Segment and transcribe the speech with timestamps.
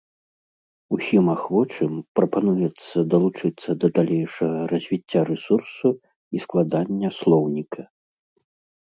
[0.95, 7.81] Усім ахвочым прапануецца далучыцца да далейшага развіцця рэсурсу і складання слоўніка.